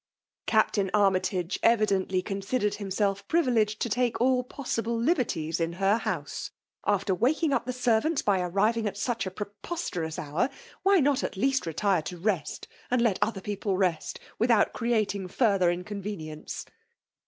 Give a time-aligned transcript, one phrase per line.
[0.47, 6.49] Captain Armytage evi dently considered himself privileged to take aU possible liberties in her house.
[6.87, 10.49] After waking up the servants by arriving at such a preposterous hour,
[10.81, 15.69] why not at least retire to rest, and let other people rest, without creating further
[15.69, 16.65] inconvenience